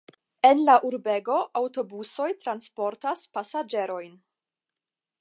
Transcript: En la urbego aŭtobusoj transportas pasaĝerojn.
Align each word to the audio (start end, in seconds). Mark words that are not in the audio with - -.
En 0.47 0.61
la 0.69 0.77
urbego 0.89 1.35
aŭtobusoj 1.61 2.29
transportas 2.47 3.25
pasaĝerojn. 3.39 4.21